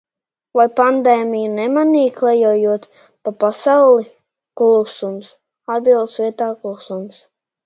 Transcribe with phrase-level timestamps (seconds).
[0.59, 2.87] Vai pandēmiju nemanīji, klejojot
[3.27, 4.07] pa pasauli?
[4.63, 5.31] Klusums,
[5.77, 7.23] atbildes vietā klusums.